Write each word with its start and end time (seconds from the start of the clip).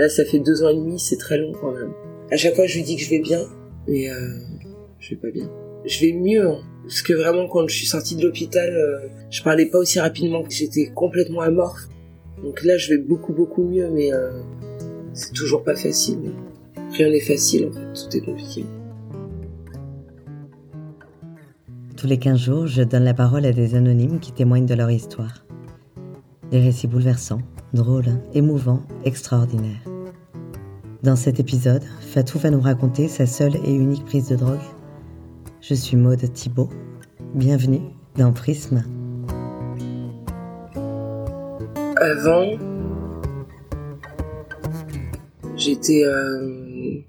Là, 0.00 0.08
ça 0.08 0.24
fait 0.24 0.38
deux 0.38 0.62
ans 0.64 0.70
et 0.70 0.76
demi, 0.76 0.98
c'est 0.98 1.18
très 1.18 1.36
long 1.36 1.52
quand 1.60 1.72
même. 1.72 1.92
À 2.30 2.36
chaque 2.38 2.54
fois, 2.54 2.64
je 2.64 2.76
lui 2.76 2.84
dis 2.84 2.96
que 2.96 3.02
je 3.02 3.10
vais 3.10 3.18
bien, 3.18 3.42
mais 3.86 4.08
euh, 4.08 4.14
je 4.98 5.10
vais 5.10 5.20
pas 5.20 5.30
bien. 5.30 5.46
Je 5.84 6.00
vais 6.00 6.12
mieux, 6.12 6.48
hein. 6.48 6.62
parce 6.84 7.02
que 7.02 7.12
vraiment, 7.12 7.46
quand 7.48 7.68
je 7.68 7.74
suis 7.74 7.84
sortie 7.84 8.16
de 8.16 8.22
l'hôpital, 8.22 8.74
euh, 8.74 9.08
je 9.28 9.42
parlais 9.42 9.66
pas 9.66 9.76
aussi 9.76 10.00
rapidement, 10.00 10.42
j'étais 10.48 10.86
complètement 10.94 11.42
amorphe. 11.42 11.86
Donc 12.42 12.64
là, 12.64 12.78
je 12.78 12.94
vais 12.94 12.96
beaucoup, 12.96 13.34
beaucoup 13.34 13.62
mieux, 13.62 13.90
mais 13.90 14.10
euh, 14.10 14.30
c'est 15.12 15.34
toujours 15.34 15.64
pas 15.64 15.76
facile. 15.76 16.32
Rien 16.92 17.10
n'est 17.10 17.20
facile, 17.20 17.68
en 17.68 17.72
fait, 17.72 17.92
tout 17.92 18.16
est 18.16 18.24
compliqué. 18.24 18.64
Tous 21.98 22.06
les 22.06 22.18
15 22.18 22.38
jours, 22.38 22.66
je 22.66 22.82
donne 22.84 23.04
la 23.04 23.12
parole 23.12 23.44
à 23.44 23.52
des 23.52 23.74
anonymes 23.74 24.18
qui 24.18 24.32
témoignent 24.32 24.64
de 24.64 24.72
leur 24.72 24.90
histoire. 24.90 25.44
Des 26.50 26.58
récits 26.58 26.86
bouleversants, 26.86 27.42
drôles, 27.74 28.18
émouvants, 28.32 28.82
extraordinaires. 29.04 29.89
Dans 31.02 31.16
cet 31.16 31.40
épisode, 31.40 31.82
Fatou 32.12 32.38
va 32.38 32.50
nous 32.50 32.60
raconter 32.60 33.08
sa 33.08 33.24
seule 33.24 33.56
et 33.64 33.72
unique 33.72 34.04
prise 34.04 34.28
de 34.28 34.36
drogue. 34.36 34.60
Je 35.62 35.72
suis 35.72 35.96
Maude 35.96 36.30
Thibault. 36.34 36.68
Bienvenue 37.34 37.80
dans 38.18 38.34
Prisme. 38.34 38.84
Avant, 41.96 42.44
j'étais 45.56 46.04
euh, 46.04 47.00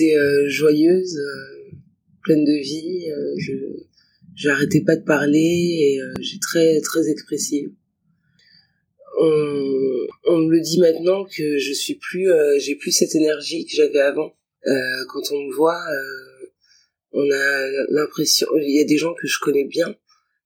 euh, 0.00 0.48
joyeuse, 0.48 1.18
euh, 1.18 1.76
pleine 2.22 2.46
de 2.46 2.58
vie. 2.62 3.04
je 3.36 3.52
j'arrêtais 4.34 4.80
pas 4.80 4.96
de 4.96 5.04
parler 5.04 5.38
et 5.38 6.00
j'ai 6.22 6.38
très 6.38 6.80
très 6.80 7.10
expressive. 7.10 7.70
On 10.24 10.38
me 10.38 10.50
le 10.50 10.60
dit 10.60 10.80
maintenant 10.80 11.24
que 11.24 11.58
je 11.58 11.72
suis 11.72 11.94
plus, 11.94 12.30
euh, 12.30 12.58
j'ai 12.58 12.74
plus 12.74 12.92
cette 12.92 13.14
énergie 13.14 13.64
que 13.66 13.72
j'avais 13.74 14.00
avant. 14.00 14.34
Euh, 14.66 15.04
quand 15.08 15.32
on 15.32 15.42
me 15.42 15.54
voit, 15.54 15.80
euh, 15.90 16.46
on 17.12 17.30
a 17.30 17.66
l'impression, 17.88 18.46
il 18.56 18.76
y 18.76 18.80
a 18.80 18.84
des 18.84 18.98
gens 18.98 19.14
que 19.14 19.26
je 19.26 19.38
connais 19.40 19.64
bien 19.64 19.96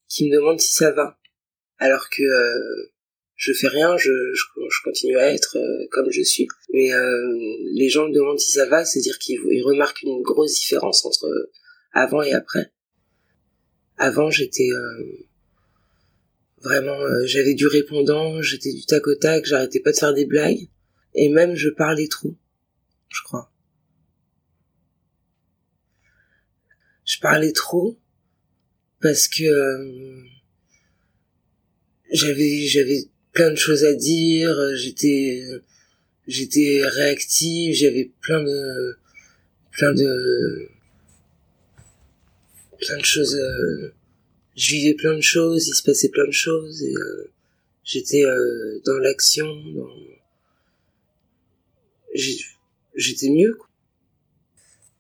qui 0.09 0.29
me 0.29 0.35
demandent 0.35 0.61
si 0.61 0.73
ça 0.73 0.93
va, 0.93 1.19
alors 1.79 2.09
que 2.09 2.23
euh, 2.23 2.93
je 3.35 3.53
fais 3.53 3.67
rien, 3.67 3.97
je, 3.97 4.13
je, 4.35 4.45
je 4.71 4.83
continue 4.85 5.17
à 5.19 5.33
être 5.33 5.57
euh, 5.57 5.87
comme 5.91 6.11
je 6.11 6.23
suis. 6.23 6.47
Mais 6.73 6.91
les 7.75 7.89
gens 7.89 8.09
me 8.09 8.15
demandent 8.15 8.39
si 8.39 8.53
ça 8.53 8.67
va, 8.67 8.85
c'est-à-dire 8.85 9.19
qu'ils 9.19 9.41
ils 9.51 9.63
remarquent 9.63 10.03
une 10.03 10.23
grosse 10.23 10.55
différence 10.55 11.05
entre 11.05 11.51
avant 11.93 12.23
et 12.23 12.33
après. 12.33 12.71
Avant, 13.97 14.31
j'étais 14.31 14.69
vraiment, 16.65 16.99
euh, 17.01 17.27
j'avais 17.27 17.55
du 17.55 17.67
répondant, 17.67 18.41
j'étais 18.43 18.73
du 18.73 18.85
tac 18.87 19.07
au 19.07 19.15
tac, 19.15 19.45
j'arrêtais 19.45 19.81
pas 19.81 19.93
de 19.93 19.97
faire 19.97 20.15
des 20.15 20.25
blagues, 20.25 20.69
et 21.15 21.29
même 21.29 21.55
je 21.55 21.69
parlais 21.69 22.09
trop, 22.09 22.35
je 23.11 23.23
crois. 23.23 23.53
Je 27.05 27.19
parlais 27.21 27.53
trop 27.53 27.99
parce 29.01 29.29
que 29.29 29.45
euh, 29.45 30.23
j'avais 32.11 32.67
j'avais 32.67 33.05
plein 33.33 33.51
de 33.51 33.57
choses 33.57 33.85
à 33.85 33.93
dire, 33.95 34.57
j'étais 34.75 35.45
j'étais 36.27 36.81
réactive, 36.83 37.75
j'avais 37.75 38.11
plein 38.23 38.43
de 38.43 38.97
plein 39.73 39.93
de 39.93 40.69
plein 42.79 42.97
de 42.97 43.05
choses 43.05 43.37
euh, 43.37 43.93
je 44.57 44.75
vivais 44.77 44.95
plein 44.95 45.15
de 45.15 45.21
choses, 45.21 45.69
il 45.69 45.75
se 45.75 45.83
passait 45.83 46.09
plein 46.11 46.27
de 46.27 46.31
choses 46.33 46.83
et 46.83 46.95
euh, 46.95 47.31
j'étais 47.85 48.25
euh, 48.25 48.81
dans 48.85 48.99
l'action, 48.99 49.47
dans 49.75 49.89
j'étais 52.95 53.31
mieux. 53.31 53.55
Quoi. 53.55 53.69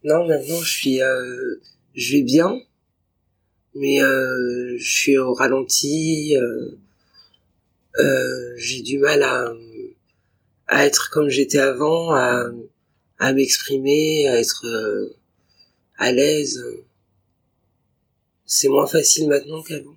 Non, 0.04 0.26
maintenant 0.26 0.60
je 0.60 0.70
suis 0.70 1.02
euh, 1.02 1.56
je 1.94 2.16
vais 2.16 2.22
bien, 2.22 2.60
mais 3.74 4.02
euh, 4.02 4.76
je 4.78 4.90
suis 4.90 5.18
au 5.18 5.32
ralenti. 5.32 6.36
euh, 6.36 6.70
euh, 7.98 8.54
j'ai 8.56 8.82
du 8.82 8.98
mal 8.98 9.22
à 9.22 9.52
à 10.66 10.86
être 10.86 11.10
comme 11.10 11.28
j'étais 11.28 11.58
avant, 11.58 12.12
à 12.12 12.50
à 13.18 13.32
m'exprimer, 13.32 14.28
à 14.28 14.40
être 14.40 14.66
à 15.96 16.10
l'aise. 16.10 16.62
C'est 18.46 18.68
moins 18.68 18.86
facile 18.86 19.28
maintenant 19.28 19.62
qu'avant. 19.62 19.96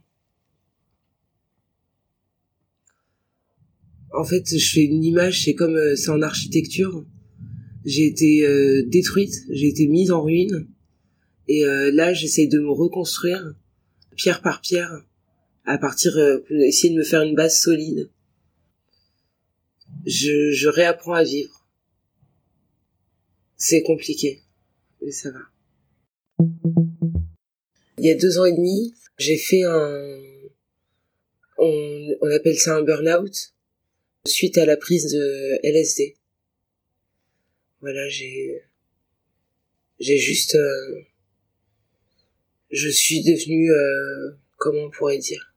En 4.13 4.24
fait, 4.24 4.58
je 4.58 4.72
fais 4.72 4.85
une 4.85 5.03
image, 5.03 5.44
c'est 5.44 5.53
comme 5.53 5.75
euh, 5.75 5.96
c'est 5.96 6.09
en 6.09 6.22
architecture. 6.22 7.06
J'ai 7.85 8.06
été 8.06 8.46
euh, 8.46 8.84
détruite, 8.88 9.34
j'ai 9.50 9.68
été 9.68 9.88
mise 9.88 10.12
en 10.12 10.24
ruine, 10.24 10.68
et 11.47 11.66
euh, 11.66 11.91
là, 11.91 12.13
j'essaye 12.13 12.47
de 12.47 12.59
me 12.59 12.72
reconstruire, 12.72 13.53
pierre 14.16 14.41
par 14.41 14.62
pierre, 14.62 15.06
à 15.66 15.78
partir, 15.78 16.18
euh, 16.18 16.40
essayer 16.50 16.94
de 16.94 17.00
me 17.00 17.03
faire 17.03 17.22
une 17.22 17.35
base 17.35 17.59
solide. 17.59 18.09
Je, 20.06 20.52
je 20.52 20.68
réapprends 20.68 21.14
à 21.14 21.24
vivre. 21.24 21.66
C'est 23.56 23.84
compliqué, 23.84 24.41
mais 25.02 25.12
ça 25.12 25.31
va. 25.31 25.40
Il 28.00 28.06
y 28.06 28.12
a 28.12 28.16
deux 28.16 28.38
ans 28.38 28.46
et 28.46 28.52
demi, 28.52 28.96
j'ai 29.18 29.38
fait 29.38 29.63
un, 29.63 30.22
on, 31.58 32.30
appelle 32.35 32.58
ça 32.58 32.75
un 32.75 32.84
burn-out, 32.84 33.53
suite 34.25 34.58
à 34.58 34.66
la 34.66 34.78
prise 34.78 35.12
de 35.12 35.59
LSD. 35.63 36.16
Voilà, 37.81 38.08
j'ai, 38.09 38.62
j'ai 40.00 40.18
juste, 40.18 40.56
euh, 40.56 41.02
je 42.69 42.90
suis 42.90 43.24
devenue, 43.24 43.72
euh, 43.72 44.38
comment 44.58 44.84
on 44.84 44.90
pourrait 44.91 45.18
dire, 45.18 45.56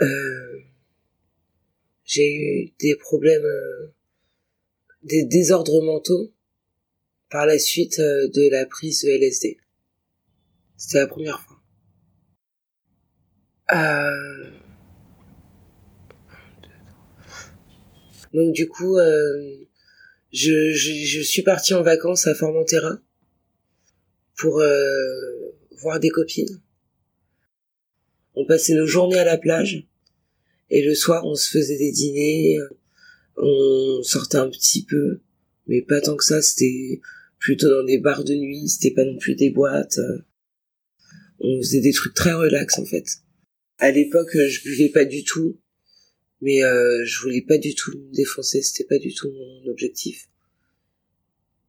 euh, 0.00 0.60
j'ai 2.04 2.32
eu 2.32 2.72
des 2.80 2.94
problèmes, 2.96 3.44
euh, 3.44 3.92
des 5.02 5.24
désordres 5.24 5.82
mentaux 5.82 6.32
par 7.30 7.44
la 7.44 7.58
suite 7.58 8.00
de 8.00 8.50
la 8.50 8.64
prise 8.64 9.04
de 9.04 9.10
LSD. 9.10 9.58
C'était 10.78 11.00
la 11.00 11.08
première 11.08 11.40
fois. 11.40 11.60
Euh... 13.72 14.50
Donc 18.32 18.54
du 18.54 18.68
coup, 18.68 18.96
euh, 18.96 19.66
je, 20.32 20.72
je, 20.72 21.20
suis 21.20 21.42
partie 21.42 21.74
en 21.74 21.82
vacances 21.82 22.26
à 22.26 22.34
Formentera 22.34 22.98
pour 24.36 24.60
euh, 24.60 25.50
voir 25.80 25.98
des 25.98 26.10
copines. 26.10 26.60
On 28.34 28.46
passait 28.46 28.74
nos 28.74 28.86
journées 28.86 29.18
à 29.18 29.24
la 29.24 29.38
plage 29.38 29.84
et 30.70 30.84
le 30.84 30.94
soir 30.94 31.24
on 31.26 31.34
se 31.34 31.50
faisait 31.50 31.78
des 31.78 31.90
dîners, 31.90 32.58
on 33.36 34.00
sortait 34.02 34.36
un 34.36 34.50
petit 34.50 34.84
peu, 34.84 35.20
mais 35.66 35.82
pas 35.82 36.00
tant 36.00 36.16
que 36.16 36.24
ça, 36.24 36.40
c'était 36.40 37.00
plutôt 37.38 37.68
dans 37.68 37.84
des 37.84 37.98
bars 37.98 38.24
de 38.24 38.34
nuit, 38.34 38.68
c'était 38.68 38.94
pas 38.94 39.04
non 39.04 39.16
plus 39.16 39.34
des 39.34 39.50
boîtes. 39.50 39.98
On 41.40 41.58
faisait 41.58 41.80
des 41.80 41.92
trucs 41.92 42.14
très 42.14 42.32
relax 42.32 42.78
en 42.78 42.84
fait. 42.84 43.06
À 43.78 43.90
l'époque, 43.90 44.30
je 44.34 44.62
buvais 44.62 44.88
pas 44.88 45.04
du 45.04 45.22
tout, 45.24 45.56
mais 46.40 46.64
euh, 46.64 47.04
je 47.04 47.20
voulais 47.20 47.42
pas 47.42 47.58
du 47.58 47.74
tout 47.74 47.92
me 47.92 48.14
défoncer, 48.14 48.62
c'était 48.62 48.88
pas 48.88 48.98
du 48.98 49.14
tout 49.14 49.30
mon 49.30 49.70
objectif. 49.70 50.28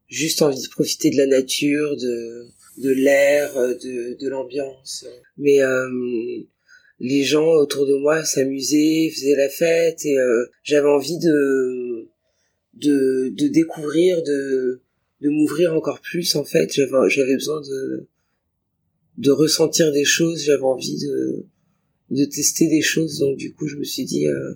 Juste 0.08 0.42
envie 0.42 0.62
de 0.62 0.70
profiter 0.70 1.12
de 1.12 1.18
la 1.18 1.28
nature, 1.28 1.96
de 1.98 2.48
de 2.78 2.90
l'air, 2.90 3.54
de 3.56 4.18
de 4.20 4.28
l'ambiance. 4.28 5.06
Mais 5.38 5.62
euh, 5.62 5.88
les 7.00 7.24
gens 7.24 7.48
autour 7.54 7.86
de 7.86 7.94
moi 7.94 8.24
s'amusaient, 8.24 9.10
faisaient 9.14 9.36
la 9.36 9.50
fête 9.50 10.06
et 10.06 10.18
euh, 10.18 10.46
j'avais 10.64 10.88
envie 10.88 11.20
de 11.20 12.08
de 12.74 13.30
de 13.30 13.48
découvrir, 13.48 14.24
de 14.24 14.82
de 15.22 15.30
m'ouvrir 15.30 15.76
encore 15.76 16.02
plus 16.02 16.36
en 16.36 16.44
fait. 16.44 16.74
J'avais 16.74 17.10
j'avais 17.10 17.36
besoin 17.36 17.62
de 17.62 18.08
de 19.20 19.32
ressentir 19.32 19.92
des 19.92 20.06
choses, 20.06 20.44
j'avais 20.44 20.64
envie 20.64 20.98
de 20.98 21.46
de 22.10 22.26
tester 22.26 22.68
des 22.68 22.82
choses. 22.82 23.20
Donc 23.20 23.38
du 23.38 23.54
coup 23.54 23.68
je 23.68 23.76
me 23.76 23.84
suis 23.84 24.06
dit 24.06 24.28
euh, 24.28 24.54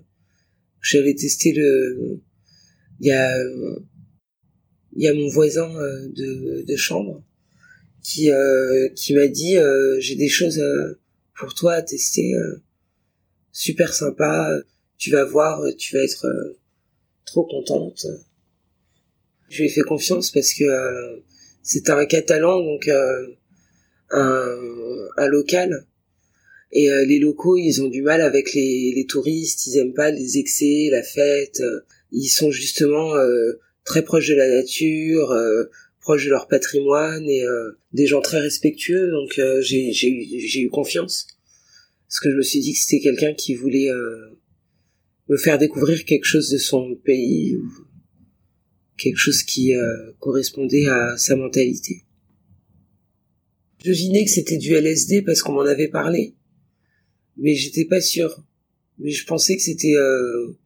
j'allais 0.82 1.14
tester 1.16 1.54
le 1.54 2.20
il 3.00 3.08
y 3.08 3.12
a 3.12 3.32
il 4.96 5.04
y 5.04 5.08
a 5.08 5.14
mon 5.14 5.28
voisin 5.28 5.70
euh, 5.76 6.08
de, 6.10 6.64
de 6.66 6.76
chambre 6.76 7.24
qui 8.02 8.32
euh, 8.32 8.90
qui 8.96 9.14
m'a 9.14 9.28
dit 9.28 9.58
euh, 9.58 10.00
j'ai 10.00 10.16
des 10.16 10.30
choses 10.30 10.60
euh, 10.60 11.00
pour 11.38 11.54
toi 11.54 11.74
à 11.74 11.82
tester 11.82 12.34
euh, 12.34 12.62
super 13.52 13.94
sympa 13.94 14.60
tu 14.98 15.12
vas 15.12 15.26
voir 15.26 15.62
tu 15.78 15.96
vas 15.96 16.04
être 16.04 16.26
trop 17.26 17.46
contente. 17.46 18.08
Je 19.50 19.58
lui 19.62 19.66
ai 19.66 19.70
fait 19.70 19.82
confiance 19.82 20.32
parce 20.32 20.54
que 20.54 20.64
c'était 21.62 21.92
un 21.92 22.06
catalan 22.06 22.62
donc 22.62 22.90
un, 24.12 25.08
un 25.18 25.28
local 25.28 25.86
et 26.72 26.90
euh, 26.90 27.06
les 27.06 27.20
locaux 27.20 27.58
ils 27.58 27.82
ont 27.82 27.88
du 27.88 28.02
mal 28.02 28.22
avec 28.22 28.54
les, 28.54 28.94
les 28.96 29.06
touristes 29.06 29.68
ils 29.68 29.78
aiment 29.78 29.94
pas 29.94 30.12
les 30.12 30.38
excès 30.38 30.90
la 30.92 31.04
fête 31.04 31.62
euh, 31.62 31.82
ils 32.14 32.30
sont 32.30 32.52
justement 32.52 33.16
euh, 33.16 33.60
très 33.84 34.04
proches 34.04 34.30
de 34.30 34.36
la 34.36 34.48
nature, 34.48 35.32
euh, 35.32 35.66
proches 36.00 36.26
de 36.26 36.30
leur 36.30 36.48
patrimoine 36.48 37.28
et 37.28 37.44
des 37.92 38.06
gens 38.06 38.22
très 38.22 38.40
respectueux. 38.40 39.10
Donc 39.10 39.40
j'ai 39.62 39.92
j'ai 39.92 40.10
eu 40.10 40.48
j'ai 40.48 40.62
eu 40.62 40.70
confiance 40.70 41.28
parce 42.08 42.20
que 42.20 42.30
je 42.30 42.36
me 42.36 42.44
suis 42.44 42.60
dit 42.60 42.74
que 42.74 42.80
c'était 42.80 43.00
quelqu'un 43.00 43.34
qui 43.34 43.56
voulait 43.56 43.90
me 45.30 45.38
faire 45.38 45.58
découvrir 45.58 46.06
quelque 46.06 46.26
chose 46.26 46.50
de 46.50 46.58
son 46.58 46.96
pays 47.04 47.56
ou 47.56 47.68
quelque 48.98 49.18
chose 49.18 49.44
qui 49.44 49.74
correspondait 50.20 50.88
à 50.88 51.18
sa 51.18 51.36
mentalité. 51.36 52.04
Je 53.84 53.90
devinais 53.90 54.24
que 54.24 54.32
c'était 54.32 54.58
du 54.58 54.74
LSD 54.74 55.24
parce 55.24 55.42
qu'on 55.42 55.52
m'en 55.52 55.66
avait 55.66 55.90
parlé, 55.90 56.36
mais 57.36 57.54
j'étais 57.54 57.84
pas 57.84 58.00
sûr. 58.00 58.42
Mais 58.98 59.12
je 59.12 59.26
pensais 59.26 59.58
que 59.58 59.62
c'était 59.62 59.96
euh, 59.98 60.58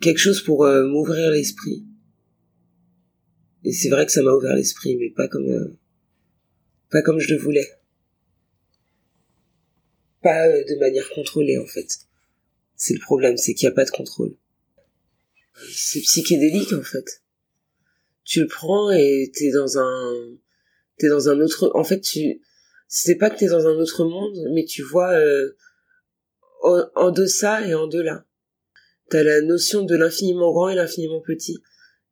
quelque 0.00 0.18
chose 0.18 0.42
pour 0.42 0.66
euh, 0.66 0.86
m'ouvrir 0.86 1.30
l'esprit. 1.30 1.86
Et 3.64 3.72
c'est 3.72 3.88
vrai 3.88 4.04
que 4.04 4.12
ça 4.12 4.22
m'a 4.22 4.32
ouvert 4.32 4.54
l'esprit, 4.54 4.96
mais 4.96 5.10
pas 5.10 5.28
comme 5.28 5.48
euh, 5.48 5.78
pas 6.90 7.00
comme 7.00 7.20
je 7.20 7.32
le 7.32 7.40
voulais. 7.40 7.68
Pas 10.20 10.46
de 10.48 10.78
manière 10.78 11.08
contrôlée 11.14 11.56
en 11.56 11.66
fait. 11.66 12.00
C'est 12.76 12.94
le 12.94 13.00
problème, 13.00 13.38
c'est 13.38 13.54
qu'il 13.54 13.66
n'y 13.66 13.72
a 13.72 13.74
pas 13.74 13.86
de 13.86 13.90
contrôle. 13.90 14.36
C'est 15.70 16.00
psychédélique 16.00 16.72
en 16.74 16.82
fait. 16.82 17.22
Tu 18.24 18.40
le 18.40 18.46
prends 18.46 18.90
et 18.90 19.30
t'es 19.32 19.52
dans 19.52 19.78
un 19.78 20.36
t'es 21.02 21.08
dans 21.08 21.28
un 21.28 21.40
autre 21.40 21.70
en 21.74 21.84
fait 21.84 22.00
tu 22.00 22.40
c'est 22.88 23.16
pas 23.16 23.30
que 23.30 23.38
t'es 23.38 23.48
dans 23.48 23.66
un 23.66 23.76
autre 23.76 24.04
monde 24.04 24.38
mais 24.54 24.64
tu 24.64 24.82
vois 24.82 25.12
euh, 25.12 25.54
en, 26.62 27.10
deçà 27.10 27.66
et 27.66 27.74
en 27.74 27.86
delà. 27.86 28.24
T'as 29.10 29.22
la 29.22 29.40
notion 29.40 29.84
de 29.84 29.96
l'infiniment 29.96 30.52
grand 30.52 30.68
et 30.68 30.74
l'infiniment 30.74 31.20
petit. 31.20 31.62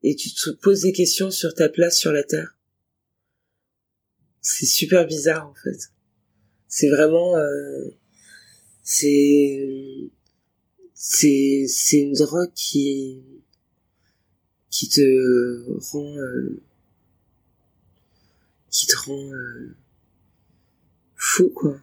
Et 0.02 0.16
tu 0.16 0.32
te 0.32 0.50
poses 0.50 0.82
des 0.82 0.92
questions 0.92 1.30
sur 1.30 1.54
ta 1.54 1.68
place 1.68 1.98
sur 1.98 2.12
la 2.12 2.24
terre. 2.24 2.56
C'est 4.40 4.66
super 4.66 5.06
bizarre 5.06 5.48
en 5.48 5.54
fait. 5.54 5.78
C'est 6.68 6.88
vraiment 6.88 7.36
euh, 7.36 7.88
c'est 8.82 10.10
c'est 10.94 11.66
c'est 11.68 11.98
une 11.98 12.14
drogue 12.14 12.52
qui 12.54 13.22
qui 14.70 14.88
te 14.88 15.80
rend 15.92 16.16
euh, 16.16 16.62
qui 18.70 18.86
te 18.86 18.96
rend 18.96 19.32
euh, 19.32 19.76
fou 21.16 21.50
quoi. 21.50 21.80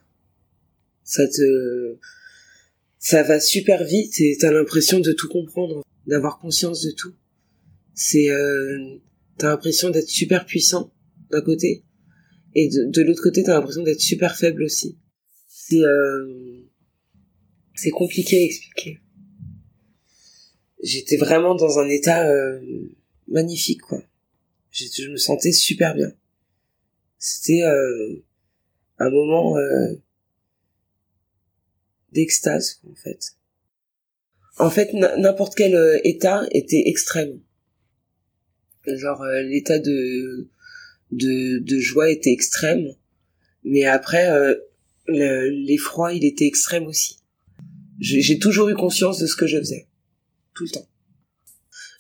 Ça 1.03 1.27
te 1.27 1.97
ça 2.99 3.23
va 3.23 3.39
super 3.39 3.83
vite 3.83 4.19
et 4.19 4.37
t'as 4.39 4.51
l'impression 4.51 4.99
de 4.99 5.13
tout 5.13 5.29
comprendre, 5.29 5.83
d'avoir 6.07 6.39
conscience 6.39 6.81
de 6.83 6.91
tout. 6.91 7.13
C'est 7.93 8.29
euh, 8.29 8.97
t'as 9.37 9.49
l'impression 9.49 9.89
d'être 9.89 10.09
super 10.09 10.45
puissant 10.45 10.91
d'un 11.31 11.41
côté 11.41 11.83
et 12.55 12.69
de, 12.69 13.01
l'autre 13.01 13.21
côté 13.21 13.43
t'as 13.43 13.53
l'impression 13.53 13.83
d'être 13.83 14.01
super 14.01 14.35
faible 14.35 14.63
aussi. 14.63 14.97
C'est 15.47 15.81
euh, 15.81 16.63
c'est 17.75 17.91
compliqué 17.91 18.39
à 18.39 18.43
expliquer. 18.43 18.99
J'étais 20.83 21.17
vraiment 21.17 21.55
dans 21.55 21.79
un 21.79 21.87
état 21.87 22.29
euh, 22.29 22.59
magnifique 23.27 23.81
quoi. 23.81 24.03
Je 24.71 25.09
me 25.09 25.17
sentais 25.17 25.51
super 25.51 25.95
bien. 25.95 26.11
C'était 27.19 27.63
euh, 27.63 28.23
un 28.99 29.09
moment 29.09 29.57
euh, 29.57 29.95
d'extase 32.11 32.79
en 32.89 32.95
fait. 32.95 33.19
En 34.59 34.69
fait, 34.69 34.93
n'importe 34.93 35.55
quel 35.55 35.75
euh, 35.75 35.99
état 36.03 36.45
était 36.51 36.83
extrême. 36.85 37.39
Genre 38.85 39.25
l'état 39.43 39.79
de, 39.79 40.47
de 41.11 41.59
de 41.59 41.79
joie 41.79 42.09
était 42.09 42.31
extrême, 42.31 42.95
mais 43.65 43.83
après 43.83 44.29
l'effroi 45.09 46.13
il 46.13 46.23
était 46.23 46.45
extrême 46.45 46.85
aussi. 46.85 47.19
J'ai 47.99 48.39
toujours 48.39 48.69
eu 48.69 48.75
conscience 48.75 49.19
de 49.19 49.27
ce 49.27 49.35
que 49.35 49.45
je 49.45 49.57
faisais, 49.57 49.87
tout 50.55 50.63
le 50.63 50.69
temps. 50.69 50.87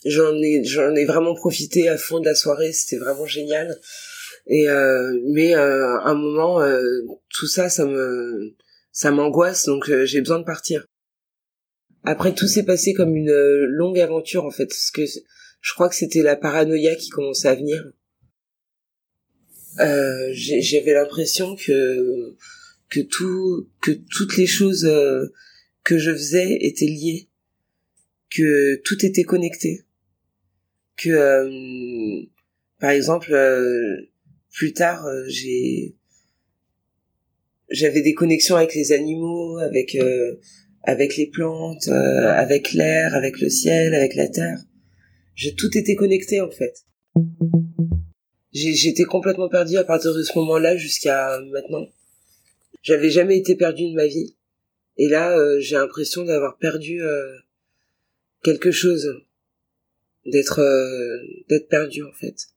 J'en 0.05 0.33
ai 0.41 0.63
j'en 0.63 0.95
ai 0.95 1.03
vraiment 1.03 1.35
profité 1.35 1.89
à 1.89 1.97
fond 1.97 2.21
de 2.21 2.25
la 2.25 2.35
soirée, 2.35 2.71
c'était 2.71 2.99
vraiment 2.99 3.25
génial. 3.25 3.77
Et 4.47 4.69
euh, 4.69 5.19
mais 5.25 5.55
euh, 5.55 5.99
à 5.99 6.09
un 6.09 6.15
moment, 6.15 6.61
euh, 6.61 6.81
tout 7.29 7.47
ça, 7.47 7.69
ça 7.69 7.85
me 7.85 8.55
ça 8.91 9.11
m'angoisse, 9.11 9.65
donc 9.65 9.91
j'ai 10.05 10.21
besoin 10.21 10.39
de 10.39 10.45
partir. 10.45 10.87
Après, 12.03 12.33
tout 12.33 12.47
s'est 12.47 12.63
passé 12.63 12.93
comme 12.93 13.15
une 13.15 13.33
longue 13.65 13.99
aventure 13.99 14.45
en 14.45 14.51
fait, 14.51 14.67
parce 14.67 14.91
que 14.91 15.01
je 15.05 15.73
crois 15.73 15.89
que 15.89 15.95
c'était 15.95 16.23
la 16.23 16.37
paranoïa 16.37 16.95
qui 16.95 17.09
commençait 17.09 17.49
à 17.49 17.55
venir. 17.55 17.91
J'avais 19.77 20.93
l'impression 20.93 21.55
que 21.55 22.35
que 22.89 23.01
tout 23.01 23.69
que 23.81 23.91
toutes 23.91 24.37
les 24.37 24.47
choses 24.47 24.89
que 25.83 25.97
je 25.97 26.11
faisais 26.11 26.57
étaient 26.61 26.85
liées, 26.85 27.27
que 28.31 28.81
tout 28.83 29.05
était 29.05 29.25
connecté, 29.25 29.83
que 30.95 32.25
par 32.79 32.91
exemple 32.91 33.35
plus 34.51 34.73
tard, 34.73 35.05
euh, 35.05 35.23
j'ai 35.27 35.95
j'avais 37.69 38.01
des 38.01 38.13
connexions 38.13 38.55
avec 38.55 38.73
les 38.75 38.91
animaux, 38.91 39.57
avec 39.59 39.95
euh, 39.95 40.39
avec 40.83 41.17
les 41.17 41.27
plantes, 41.27 41.87
euh, 41.89 42.31
avec 42.33 42.73
l'air, 42.73 43.13
avec 43.13 43.39
le 43.39 43.49
ciel, 43.49 43.93
avec 43.93 44.15
la 44.15 44.29
terre. 44.29 44.59
J'ai 45.35 45.53
tout 45.53 45.77
été 45.77 45.95
connecté 45.95 46.41
en 46.41 46.49
fait. 46.49 46.85
J'étais 48.53 49.03
complètement 49.03 49.49
perdu 49.49 49.77
à 49.77 49.83
partir 49.83 50.13
de 50.15 50.23
ce 50.23 50.35
moment-là 50.39 50.77
jusqu'à 50.77 51.39
maintenant. 51.51 51.85
J'avais 52.81 53.09
jamais 53.09 53.37
été 53.37 53.55
perdu 53.55 53.89
de 53.89 53.95
ma 53.95 54.07
vie. 54.07 54.35
Et 54.97 55.07
là, 55.07 55.37
j'ai 55.59 55.75
l'impression 55.75 56.23
d'avoir 56.23 56.57
perdu 56.57 57.01
quelque 58.43 58.71
chose, 58.71 59.21
d'être 60.25 60.61
d'être 61.49 61.67
perdu 61.67 62.01
en 62.03 62.13
fait. 62.13 62.47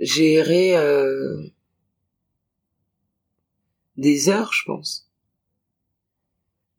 J'ai 0.00 0.34
erré 0.34 0.76
euh, 0.76 1.46
des 3.96 4.30
heures, 4.30 4.52
je 4.52 4.64
pense. 4.64 5.10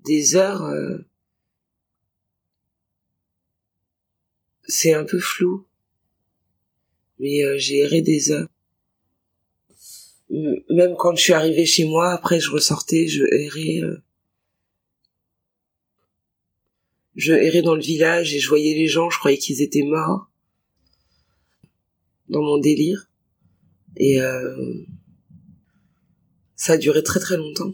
Des 0.03 0.35
heures. 0.35 0.63
Euh, 0.63 0.97
c'est 4.63 4.93
un 4.93 5.03
peu 5.03 5.19
flou, 5.19 5.65
mais 7.19 7.43
euh, 7.43 7.57
j'ai 7.57 7.79
erré 7.79 8.01
des 8.01 8.31
heures. 8.31 8.49
Même 10.29 10.95
quand 10.97 11.15
je 11.15 11.21
suis 11.21 11.33
arrivée 11.33 11.65
chez 11.65 11.85
moi, 11.85 12.11
après 12.11 12.39
je 12.39 12.49
ressortais, 12.49 13.07
je 13.07 13.23
errais. 13.23 13.81
je 17.15 17.33
errais 17.33 17.61
dans 17.61 17.75
le 17.75 17.81
village 17.81 18.33
et 18.33 18.39
je 18.39 18.47
voyais 18.47 18.73
les 18.73 18.87
gens, 18.87 19.09
je 19.09 19.19
croyais 19.19 19.37
qu'ils 19.37 19.61
étaient 19.61 19.83
morts 19.83 20.31
dans 22.29 22.41
mon 22.41 22.57
délire. 22.57 23.10
Et 23.97 24.21
euh, 24.21 24.55
ça 26.55 26.73
a 26.73 26.77
duré 26.77 27.03
très 27.03 27.19
très 27.19 27.37
longtemps. 27.37 27.73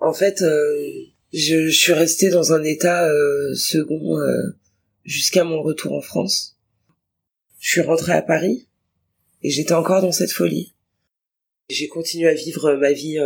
En 0.00 0.12
fait, 0.12 0.42
euh, 0.42 0.90
je, 1.32 1.68
suis 1.68 1.92
restée 1.92 2.30
dans 2.30 2.52
un 2.52 2.62
état 2.62 3.08
euh, 3.08 3.54
second 3.54 4.16
jusqu'à 5.04 5.44
mon 5.44 5.62
retour 5.62 5.92
en 5.92 6.00
France. 6.00 6.56
Je 7.60 7.70
suis 7.70 7.80
rentrée 7.80 8.12
à 8.12 8.22
Paris 8.22 8.68
et 9.42 9.50
j'étais 9.50 9.72
encore 9.72 10.02
dans 10.02 10.12
cette 10.12 10.32
folie. 10.32 10.74
J'ai 11.68 11.88
continué 11.88 12.28
à 12.28 12.34
vivre 12.34 12.74
ma 12.76 12.92
vie 12.92 13.18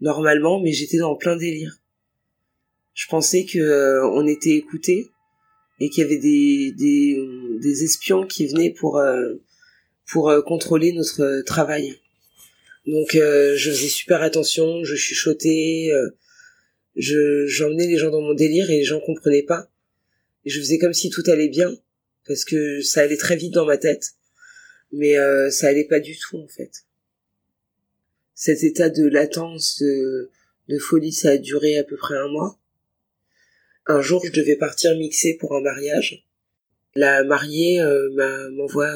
normalement, 0.00 0.60
mais 0.60 0.72
j'étais 0.72 0.98
dans 0.98 1.16
plein 1.16 1.36
délire. 1.36 1.78
Je 2.94 3.06
pensais 3.08 3.44
que 3.44 4.02
on 4.14 4.26
était 4.26 4.54
écoutés 4.56 5.10
et 5.80 5.90
qu'il 5.90 6.02
y 6.02 6.06
avait 6.06 6.18
des, 6.18 6.72
des, 6.72 7.18
des 7.60 7.84
espions 7.84 8.26
qui 8.26 8.46
venaient 8.46 8.70
pour 8.70 9.00
pour 10.12 10.28
euh, 10.28 10.42
contrôler 10.42 10.92
notre 10.92 11.22
euh, 11.22 11.42
travail. 11.42 11.98
Donc 12.86 13.14
euh, 13.14 13.56
je 13.56 13.70
faisais 13.70 13.88
super 13.88 14.22
attention, 14.22 14.84
je 14.84 14.94
chuchotais, 14.94 15.90
je 16.96 17.46
j'emmenais 17.46 17.86
les 17.86 17.96
gens 17.96 18.10
dans 18.10 18.20
mon 18.20 18.34
délire 18.34 18.70
et 18.70 18.78
les 18.78 18.84
gens 18.84 19.00
comprenaient 19.00 19.44
pas. 19.44 19.70
Je 20.44 20.58
faisais 20.60 20.78
comme 20.78 20.92
si 20.92 21.08
tout 21.08 21.22
allait 21.28 21.48
bien 21.48 21.72
parce 22.26 22.44
que 22.44 22.82
ça 22.82 23.00
allait 23.00 23.16
très 23.16 23.36
vite 23.36 23.54
dans 23.54 23.64
ma 23.64 23.78
tête, 23.78 24.14
mais 24.90 25.14
ça 25.50 25.68
allait 25.68 25.86
pas 25.86 26.00
du 26.00 26.18
tout 26.18 26.38
en 26.38 26.48
fait. 26.48 26.84
Cet 28.34 28.64
état 28.64 28.90
de 28.90 29.06
latence, 29.06 29.80
de, 29.80 30.30
de 30.68 30.78
folie, 30.78 31.12
ça 31.12 31.30
a 31.30 31.38
duré 31.38 31.78
à 31.78 31.84
peu 31.84 31.96
près 31.96 32.16
un 32.16 32.28
mois. 32.28 32.58
Un 33.86 34.00
jour, 34.00 34.20
je 34.26 34.32
devais 34.32 34.56
partir 34.56 34.96
mixer 34.96 35.36
pour 35.38 35.54
un 35.54 35.60
mariage. 35.60 36.26
La 36.96 37.22
mariée 37.22 37.80
m'envoie 38.56 38.92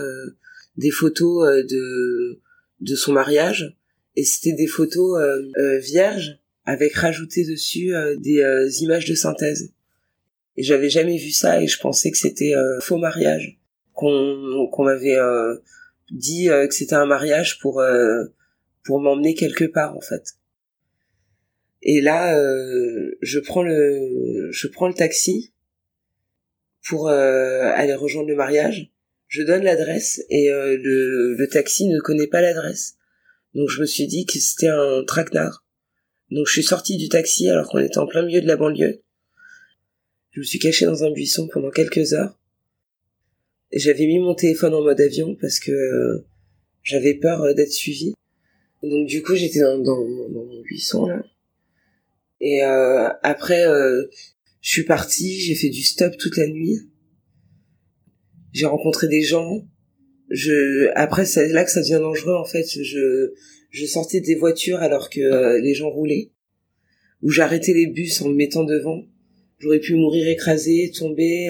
des 0.77 0.91
photos 0.91 1.49
euh, 1.49 1.63
de 1.65 2.41
de 2.81 2.95
son 2.95 3.13
mariage 3.13 3.77
et 4.17 4.25
c'était 4.25 4.53
des 4.53 4.67
photos 4.67 5.21
euh, 5.21 5.43
euh, 5.59 5.79
vierges 5.79 6.39
avec 6.65 6.95
rajouté 6.95 7.45
dessus 7.45 7.93
des 8.19 8.83
images 8.83 9.05
de 9.05 9.15
synthèse. 9.15 9.71
Et 10.57 10.65
j'avais 10.65 10.91
jamais 10.91 11.17
vu 11.17 11.31
ça 11.31 11.63
et 11.63 11.69
je 11.69 11.79
pensais 11.79 12.11
que 12.11 12.19
c'était 12.19 12.55
un 12.55 12.81
faux 12.81 12.99
mariage 12.99 13.61
qu'on 13.93 14.69
qu'on 14.73 14.85
m'avait 14.85 15.17
dit 16.11 16.47
que 16.47 16.75
c'était 16.75 16.97
un 16.97 17.07
mariage 17.07 17.61
pour 17.61 17.81
pour 18.83 19.01
m'emmener 19.01 19.35
quelque 19.35 19.65
part 19.65 19.97
en 19.97 20.01
fait. 20.01 20.35
Et 21.89 22.01
là, 22.01 22.37
euh, 22.37 23.17
je 23.23 23.39
prends 23.39 23.63
le, 23.63 24.51
je 24.51 24.67
prends 24.67 24.89
le 24.89 24.95
taxi 24.95 25.53
pour 26.89 27.09
euh, 27.09 27.71
aller 27.75 27.95
rejoindre 27.95 28.29
le 28.29 28.35
mariage. 28.35 28.91
Je 29.29 29.43
donne 29.43 29.65
l'adresse 29.65 30.23
et 30.31 30.51
euh, 30.51 30.77
le, 30.77 31.35
le 31.35 31.49
taxi 31.49 31.87
ne 31.87 31.99
connaît 32.01 32.27
pas 32.27 32.41
l'adresse. 32.41 32.95
Donc 33.55 33.69
je 33.71 33.81
me 33.81 33.87
suis 33.87 34.07
dit 34.07 34.27
que 34.27 34.39
c'était 34.39 34.69
un 34.69 35.03
traquenard. 35.07 35.65
Donc 36.31 36.47
je 36.47 36.53
suis 36.53 36.63
sorti 36.63 36.97
du 36.97 37.09
taxi 37.09 37.49
alors 37.49 37.69
qu'on 37.69 37.79
était 37.79 37.99
en 37.99 38.07
plein 38.07 38.25
milieu 38.25 38.41
de 38.41 38.47
la 38.47 38.57
banlieue. 38.57 39.03
Je 40.31 40.41
me 40.41 40.45
suis 40.45 40.59
caché 40.59 40.85
dans 40.85 41.05
un 41.05 41.11
buisson 41.11 41.49
pendant 41.53 41.71
quelques 41.71 42.13
heures. 42.13 42.39
J'avais 43.73 44.07
mis 44.07 44.19
mon 44.19 44.35
téléphone 44.35 44.75
en 44.75 44.83
mode 44.83 45.01
avion 45.01 45.37
parce 45.41 45.59
que 45.59 46.25
j'avais 46.83 47.15
peur 47.15 47.55
d'être 47.55 47.73
suivi. 47.73 48.15
Donc 48.83 49.07
du 49.07 49.23
coup 49.23 49.35
j'étais 49.35 49.61
dans, 49.61 49.79
dans, 49.79 50.29
dans 50.29 50.45
mon 50.45 50.63
buisson 50.63 51.07
là. 51.07 51.25
Et 52.41 52.63
euh, 52.63 53.09
après, 53.23 53.67
euh, 53.67 54.05
je 54.61 54.71
suis 54.71 54.85
partie, 54.85 55.41
j'ai 55.41 55.55
fait 55.55 55.69
du 55.69 55.83
stop 55.83 56.17
toute 56.19 56.37
la 56.37 56.47
nuit. 56.47 56.81
J'ai 58.57 58.67
rencontré 58.67 59.07
des 59.09 59.23
gens. 59.23 59.67
Je 60.31 60.89
après 60.95 61.27
c'est 61.27 61.49
là 61.49 61.65
que 61.65 61.71
ça 61.71 61.81
devient 61.81 62.01
dangereux 62.01 62.35
en 62.35 62.45
fait. 62.45 62.65
Je 62.65 63.33
je 63.71 63.87
sortais 63.87 64.21
des 64.21 64.35
voitures 64.35 64.79
alors 64.79 65.11
que 65.11 65.21
euh, 65.21 65.61
les 65.61 65.75
gens 65.75 65.91
roulaient. 65.91 66.31
Ou 67.23 67.31
j'arrêtais 67.31 67.75
les 67.75 67.87
bus 67.87 68.23
en 68.23 68.29
me 68.29 68.35
mettant 68.35 68.65
devant. 68.65 69.03
J'aurais 69.59 69.81
pu 69.81 69.95
mourir 69.95 70.27
écrasé, 70.29 70.91
tomber 70.99 71.49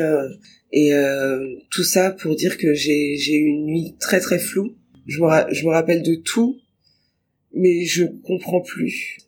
et 0.73 0.93
tout 1.71 1.85
ça 1.85 2.11
pour 2.11 2.35
dire 2.35 2.57
que 2.59 2.75
j'ai 2.75 3.17
j'ai 3.17 3.35
eu 3.35 3.47
une 3.47 3.67
nuit 3.67 3.95
très 4.01 4.21
très 4.21 4.39
floue. 4.39 4.77
Je 5.07 5.21
me 5.21 5.55
je 5.55 5.65
me 5.65 5.71
rappelle 5.71 6.03
de 6.03 6.17
tout, 6.17 6.57
mais 7.53 7.85
je 7.85 8.05
comprends 8.25 8.63
plus 8.63 9.19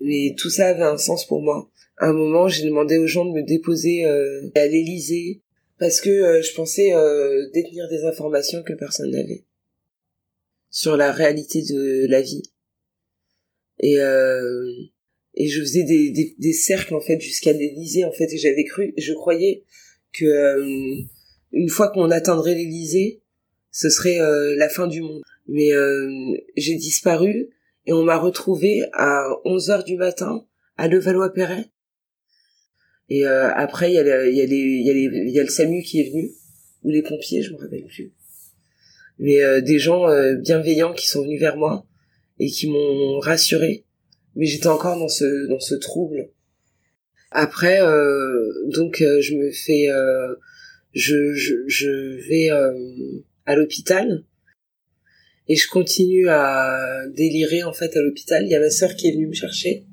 mais 0.00 0.34
tout 0.36 0.50
ça 0.50 0.68
avait 0.68 0.82
un 0.82 0.96
sens 0.96 1.26
pour 1.26 1.42
moi. 1.42 1.70
À 1.98 2.08
un 2.08 2.12
moment, 2.12 2.48
j'ai 2.48 2.64
demandé 2.64 2.98
aux 2.98 3.06
gens 3.06 3.26
de 3.26 3.32
me 3.32 3.42
déposer 3.42 4.06
euh, 4.06 4.50
à 4.54 4.66
l'Élysée 4.66 5.42
parce 5.80 6.00
que 6.00 6.10
euh, 6.10 6.42
je 6.42 6.54
pensais 6.54 6.94
euh, 6.94 7.48
détenir 7.52 7.88
des 7.88 8.04
informations 8.04 8.62
que 8.62 8.74
personne 8.74 9.10
n'avait 9.10 9.46
sur 10.70 10.96
la 10.96 11.10
réalité 11.10 11.62
de 11.62 12.06
la 12.08 12.20
vie. 12.20 12.42
Et 13.80 13.96
et 15.34 15.48
je 15.48 15.60
faisais 15.60 15.84
des, 15.84 16.10
des, 16.10 16.36
des 16.38 16.52
cercles 16.52 16.94
en 16.94 17.00
fait 17.00 17.18
jusqu'à 17.18 17.52
l'Élysée 17.52 18.04
en 18.04 18.12
fait 18.12 18.30
et 18.32 18.36
j'avais 18.36 18.64
cru, 18.64 18.92
je 18.98 19.12
croyais 19.14 19.64
que 20.12 20.60
une 21.52 21.68
fois 21.68 21.88
qu'on 21.88 22.10
atteindrait 22.10 22.54
l'Élysée, 22.54 23.22
ce 23.72 23.88
serait 23.88 24.18
la 24.56 24.68
fin 24.68 24.86
du 24.86 25.00
monde. 25.00 25.22
Mais 25.48 25.70
j'ai 26.56 26.76
disparu 26.76 27.48
et 27.86 27.92
on 27.92 28.04
m'a 28.04 28.18
retrouvé 28.18 28.82
à 28.92 29.24
11 29.44 29.70
heures 29.70 29.84
du 29.84 29.96
matin 29.96 30.46
à 30.76 30.86
Levallois-Perret. 30.86 31.70
Et 33.10 33.26
euh, 33.26 33.52
après, 33.54 33.90
il 33.90 33.94
y, 33.94 33.98
a 33.98 34.04
les, 34.04 34.30
il, 34.30 34.36
y 34.36 34.40
a 34.90 34.92
les, 34.92 35.10
il 35.12 35.30
y 35.30 35.40
a 35.40 35.42
le 35.42 35.48
SAMU 35.48 35.82
qui 35.82 36.00
est 36.00 36.10
venu, 36.10 36.30
ou 36.84 36.90
les 36.90 37.02
pompiers, 37.02 37.42
je 37.42 37.52
me 37.52 37.58
rappelle 37.58 37.84
plus. 37.84 38.12
Mais 39.18 39.42
euh, 39.42 39.60
des 39.60 39.80
gens 39.80 40.08
euh, 40.08 40.36
bienveillants 40.36 40.94
qui 40.94 41.08
sont 41.08 41.22
venus 41.22 41.40
vers 41.40 41.56
moi 41.56 41.84
et 42.38 42.48
qui 42.48 42.70
m'ont 42.70 43.18
rassuré. 43.18 43.84
Mais 44.36 44.46
j'étais 44.46 44.68
encore 44.68 44.96
dans 44.96 45.08
ce 45.08 45.48
dans 45.48 45.58
ce 45.58 45.74
trouble. 45.74 46.30
Après, 47.32 47.80
donc 48.68 48.96
je 48.98 49.34
me 49.34 49.50
fais, 49.52 49.88
je, 50.94 51.34
je, 51.34 51.54
je 51.66 52.28
vais 52.28 52.48
à 53.46 53.54
l'hôpital 53.54 54.24
et 55.48 55.56
je 55.56 55.68
continue 55.68 56.28
à 56.28 57.06
délirer 57.08 57.64
en 57.64 57.72
fait 57.72 57.96
à 57.96 58.00
l'hôpital. 58.00 58.44
Il 58.44 58.50
y 58.50 58.54
a 58.54 58.60
ma 58.60 58.70
sœur 58.70 58.94
qui 58.94 59.08
est 59.08 59.12
venue 59.12 59.26
me 59.26 59.34
chercher. 59.34 59.84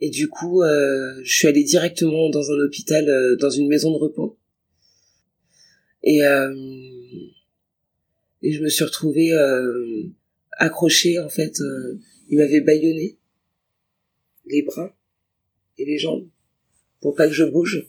Et 0.00 0.10
du 0.10 0.28
coup, 0.28 0.62
euh, 0.62 1.20
je 1.24 1.32
suis 1.32 1.48
allée 1.48 1.64
directement 1.64 2.30
dans 2.30 2.50
un 2.52 2.58
hôpital, 2.60 3.08
euh, 3.08 3.36
dans 3.36 3.50
une 3.50 3.68
maison 3.68 3.90
de 3.90 3.96
repos. 3.96 4.38
Et, 6.04 6.24
euh, 6.24 6.54
et 8.42 8.52
je 8.52 8.62
me 8.62 8.68
suis 8.68 8.84
retrouvée 8.84 9.32
euh, 9.32 10.04
accrochée, 10.52 11.18
en 11.18 11.28
fait. 11.28 11.60
Il 12.28 12.38
m'avait 12.38 12.60
bâillonné 12.60 13.18
les 14.46 14.62
bras 14.62 14.96
et 15.78 15.84
les 15.84 15.98
jambes 15.98 16.28
pour 17.00 17.14
pas 17.14 17.26
que 17.26 17.34
je 17.34 17.44
bouge. 17.44 17.88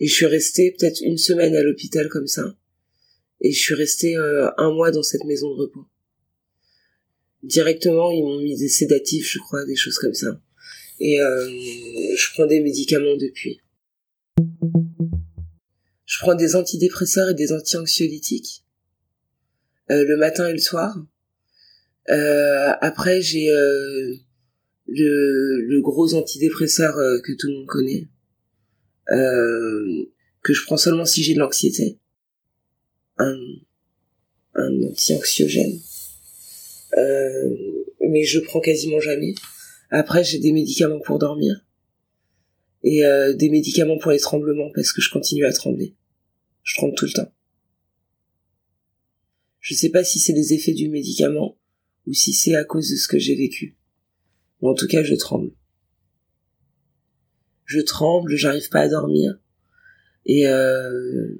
Et 0.00 0.06
je 0.06 0.14
suis 0.14 0.26
restée 0.26 0.72
peut-être 0.72 1.00
une 1.02 1.18
semaine 1.18 1.54
à 1.54 1.62
l'hôpital 1.62 2.08
comme 2.08 2.26
ça. 2.26 2.56
Et 3.40 3.52
je 3.52 3.58
suis 3.58 3.74
restée 3.74 4.16
un 4.16 4.72
mois 4.72 4.90
dans 4.90 5.02
cette 5.02 5.24
maison 5.24 5.54
de 5.54 5.60
repos. 5.60 5.86
Directement, 7.44 8.10
ils 8.10 8.22
m'ont 8.22 8.40
mis 8.40 8.56
des 8.56 8.68
sédatifs, 8.68 9.30
je 9.30 9.38
crois, 9.38 9.64
des 9.64 9.76
choses 9.76 9.98
comme 9.98 10.14
ça. 10.14 10.40
Et 11.00 11.20
euh, 11.20 11.48
je 12.16 12.32
prends 12.34 12.46
des 12.46 12.60
médicaments 12.60 13.16
depuis. 13.16 13.60
Je 16.06 16.18
prends 16.20 16.34
des 16.34 16.56
antidépresseurs 16.56 17.30
et 17.30 17.34
des 17.34 17.52
anti-anxiolytiques 17.52 18.64
euh, 19.90 20.04
le 20.04 20.16
matin 20.16 20.48
et 20.48 20.52
le 20.52 20.58
soir. 20.58 20.96
Euh, 22.08 22.72
après, 22.80 23.20
j'ai 23.20 23.50
euh, 23.50 24.14
le, 24.86 25.60
le, 25.66 25.80
gros 25.82 26.14
antidépresseur 26.14 26.94
que 27.22 27.32
tout 27.32 27.48
le 27.48 27.54
monde 27.54 27.66
connaît, 27.66 28.08
que 30.42 30.52
je 30.52 30.64
prends 30.64 30.76
seulement 30.76 31.04
si 31.04 31.22
j'ai 31.22 31.34
de 31.34 31.38
l'anxiété 31.38 31.98
un, 33.18 33.36
un 34.54 34.82
anti-anxiogène. 34.82 35.78
Euh, 36.96 37.56
mais 38.08 38.24
je 38.24 38.40
prends 38.40 38.60
quasiment 38.60 39.00
jamais. 39.00 39.34
Après, 39.90 40.24
j'ai 40.24 40.38
des 40.38 40.52
médicaments 40.52 41.00
pour 41.00 41.18
dormir 41.18 41.64
et 42.82 43.04
euh, 43.04 43.34
des 43.34 43.48
médicaments 43.48 43.98
pour 43.98 44.12
les 44.12 44.18
tremblements 44.18 44.70
parce 44.74 44.92
que 44.92 45.00
je 45.00 45.10
continue 45.10 45.44
à 45.44 45.52
trembler. 45.52 45.94
Je 46.62 46.76
tremble 46.76 46.94
tout 46.94 47.06
le 47.06 47.12
temps. 47.12 47.32
Je 49.60 49.74
sais 49.74 49.90
pas 49.90 50.04
si 50.04 50.18
c'est 50.18 50.32
les 50.32 50.52
effets 50.54 50.72
du 50.72 50.88
médicament 50.88 51.58
ou 52.06 52.12
si 52.12 52.32
c'est 52.32 52.54
à 52.54 52.64
cause 52.64 52.90
de 52.90 52.96
ce 52.96 53.08
que 53.08 53.18
j'ai 53.18 53.34
vécu. 53.34 53.76
Ou 54.60 54.68
en 54.68 54.74
tout 54.74 54.86
cas, 54.86 55.02
je 55.02 55.14
tremble. 55.14 55.52
Je 57.64 57.80
tremble, 57.80 58.34
j'arrive 58.36 58.68
pas 58.70 58.80
à 58.80 58.88
dormir 58.88 59.38
et 60.24 60.46
euh, 60.46 61.38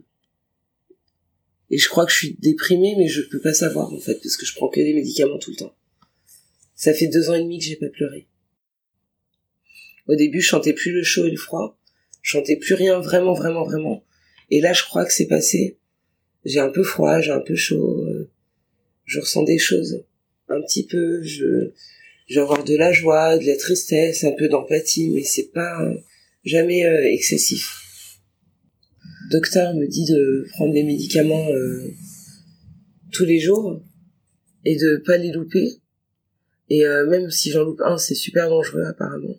et 1.70 1.78
je 1.78 1.88
crois 1.88 2.06
que 2.06 2.12
je 2.12 2.16
suis 2.16 2.36
déprimée, 2.38 2.94
mais 2.96 3.08
je 3.08 3.22
peux 3.22 3.40
pas 3.40 3.52
savoir, 3.52 3.92
en 3.92 3.98
fait, 3.98 4.14
parce 4.22 4.36
que 4.36 4.46
je 4.46 4.54
prends 4.54 4.68
que 4.68 4.80
des 4.80 4.94
médicaments 4.94 5.38
tout 5.38 5.50
le 5.50 5.56
temps. 5.56 5.74
Ça 6.74 6.94
fait 6.94 7.08
deux 7.08 7.28
ans 7.28 7.34
et 7.34 7.42
demi 7.42 7.58
que 7.58 7.64
j'ai 7.64 7.76
pas 7.76 7.90
pleuré. 7.90 8.26
Au 10.08 10.16
début, 10.16 10.40
je 10.40 10.48
chantais 10.48 10.72
plus 10.72 10.92
le 10.92 11.02
chaud 11.02 11.26
et 11.26 11.30
le 11.30 11.36
froid. 11.36 11.78
Je 12.22 12.30
chantais 12.32 12.56
plus 12.56 12.74
rien, 12.74 12.98
vraiment, 13.00 13.34
vraiment, 13.34 13.64
vraiment. 13.64 14.04
Et 14.50 14.60
là, 14.60 14.72
je 14.72 14.82
crois 14.82 15.04
que 15.04 15.12
c'est 15.12 15.26
passé. 15.26 15.78
J'ai 16.44 16.60
un 16.60 16.70
peu 16.70 16.82
froid, 16.82 17.20
j'ai 17.20 17.32
un 17.32 17.40
peu 17.40 17.54
chaud. 17.54 18.04
Euh, 18.04 18.30
je 19.04 19.20
ressens 19.20 19.44
des 19.44 19.58
choses. 19.58 20.04
Un 20.48 20.60
petit 20.62 20.86
peu, 20.86 21.22
je, 21.22 21.70
je 22.26 22.40
de 22.64 22.76
la 22.76 22.92
joie, 22.92 23.38
de 23.38 23.46
la 23.46 23.56
tristesse, 23.56 24.24
un 24.24 24.32
peu 24.32 24.48
d'empathie, 24.48 25.10
mais 25.10 25.22
c'est 25.22 25.52
pas 25.52 25.90
jamais 26.44 26.86
euh, 26.86 27.12
excessif 27.12 27.88
docteur 29.28 29.74
me 29.74 29.86
dit 29.86 30.04
de 30.06 30.46
prendre 30.50 30.72
des 30.72 30.82
médicaments 30.82 31.48
euh, 31.50 31.92
tous 33.12 33.24
les 33.24 33.38
jours 33.38 33.82
et 34.64 34.76
de 34.76 35.02
pas 35.04 35.16
les 35.16 35.32
louper. 35.32 35.80
Et 36.70 36.86
euh, 36.86 37.06
même 37.06 37.30
si 37.30 37.50
j'en 37.50 37.64
loupe 37.64 37.80
un, 37.82 37.98
c'est 37.98 38.14
super 38.14 38.48
dangereux 38.48 38.84
apparemment. 38.84 39.36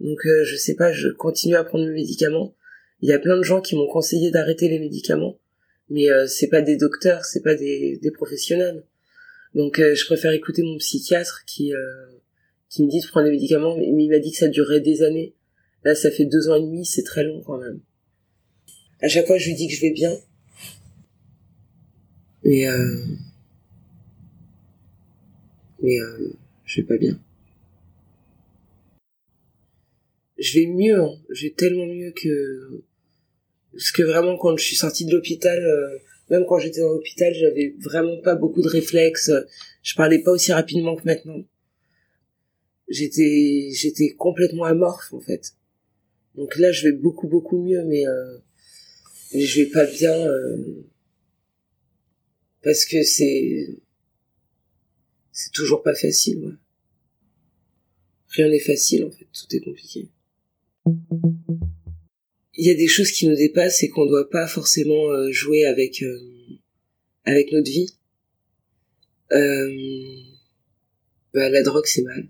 Donc 0.00 0.18
euh, 0.26 0.44
je 0.44 0.56
sais 0.56 0.74
pas, 0.74 0.92
je 0.92 1.08
continue 1.08 1.56
à 1.56 1.64
prendre 1.64 1.86
mes 1.86 1.92
médicaments. 1.92 2.54
Il 3.02 3.08
y 3.08 3.12
a 3.12 3.18
plein 3.18 3.36
de 3.36 3.42
gens 3.42 3.60
qui 3.60 3.76
m'ont 3.76 3.88
conseillé 3.88 4.30
d'arrêter 4.30 4.68
les 4.68 4.78
médicaments, 4.78 5.38
mais 5.90 6.06
c'est 6.28 6.48
pas 6.48 6.62
des 6.62 6.76
docteurs, 6.76 7.24
c'est 7.26 7.42
pas 7.42 7.54
des, 7.54 7.98
des 7.98 8.10
professionnels. 8.10 8.84
Donc 9.54 9.78
je 9.78 10.06
préfère 10.06 10.32
écouter 10.32 10.62
mon 10.62 10.78
psychiatre 10.78 11.44
qui 11.46 11.72
qui 12.68 12.84
me 12.84 12.90
dit 12.90 13.00
de 13.00 13.06
prendre 13.06 13.26
les 13.26 13.32
médicaments, 13.32 13.76
mais 13.76 13.86
il 13.86 14.08
m'a 14.08 14.18
dit 14.18 14.32
que 14.32 14.38
ça 14.38 14.48
durerait 14.48 14.80
des 14.80 15.02
années. 15.02 15.34
Là, 15.84 15.94
ça 15.94 16.10
fait 16.10 16.24
deux 16.24 16.48
ans 16.48 16.56
et 16.56 16.62
demi, 16.62 16.84
c'est 16.84 17.04
très 17.04 17.24
long 17.24 17.42
quand 17.42 17.58
même. 17.58 17.80
À 19.00 19.08
chaque 19.08 19.26
fois, 19.26 19.38
je 19.38 19.48
lui 19.48 19.54
dis 19.54 19.68
que 19.68 19.74
je 19.74 19.80
vais 19.80 19.92
bien. 19.92 20.12
Mais 22.44 22.66
euh... 22.68 23.04
mais 25.82 25.98
euh, 26.00 26.32
je 26.64 26.80
vais 26.80 26.86
pas 26.86 26.96
bien. 26.96 27.18
Je 30.38 30.60
vais 30.60 30.66
mieux, 30.66 31.00
hein. 31.00 31.18
je 31.30 31.46
vais 31.46 31.52
tellement 31.52 31.86
mieux 31.86 32.12
que 32.12 32.82
parce 33.72 33.90
que 33.90 34.02
vraiment 34.02 34.36
quand 34.38 34.56
je 34.56 34.64
suis 34.64 34.76
sortie 34.76 35.04
de 35.04 35.12
l'hôpital, 35.12 35.58
euh, 35.58 35.98
même 36.30 36.44
quand 36.46 36.58
j'étais 36.58 36.80
dans 36.80 36.92
l'hôpital, 36.92 37.34
j'avais 37.34 37.74
vraiment 37.78 38.20
pas 38.22 38.34
beaucoup 38.34 38.62
de 38.62 38.68
réflexes. 38.68 39.30
Je 39.82 39.94
parlais 39.94 40.18
pas 40.18 40.32
aussi 40.32 40.52
rapidement 40.52 40.96
que 40.96 41.04
maintenant. 41.04 41.44
j'étais 42.88 43.70
j'étais 43.72 44.14
complètement 44.14 44.64
amorphe 44.64 45.12
en 45.12 45.20
fait. 45.20 45.54
Donc 46.34 46.56
là, 46.56 46.72
je 46.72 46.88
vais 46.88 46.92
beaucoup 46.92 47.28
beaucoup 47.28 47.62
mieux, 47.62 47.84
mais 47.84 48.06
euh, 48.06 48.38
je 49.34 49.62
vais 49.62 49.70
pas 49.70 49.86
bien 49.86 50.14
euh, 50.14 50.84
parce 52.62 52.84
que 52.84 53.02
c'est 53.02 53.78
c'est 55.32 55.52
toujours 55.52 55.82
pas 55.82 55.94
facile. 55.94 56.38
Ouais. 56.44 56.52
Rien 58.28 58.48
n'est 58.48 58.60
facile 58.60 59.04
en 59.04 59.10
fait, 59.10 59.26
tout 59.32 59.54
est 59.54 59.60
compliqué. 59.60 60.08
Il 62.54 62.66
y 62.66 62.70
a 62.70 62.74
des 62.74 62.88
choses 62.88 63.10
qui 63.10 63.28
nous 63.28 63.36
dépassent 63.36 63.82
et 63.82 63.88
qu'on 63.88 64.06
doit 64.06 64.30
pas 64.30 64.46
forcément 64.46 65.10
euh, 65.10 65.30
jouer 65.30 65.64
avec 65.66 66.02
euh, 66.02 66.18
avec 67.24 67.52
notre 67.52 67.70
vie. 67.70 67.96
Euh, 69.32 69.70
bah, 71.34 71.48
la 71.50 71.62
drogue 71.62 71.86
c'est 71.86 72.02
mal 72.02 72.28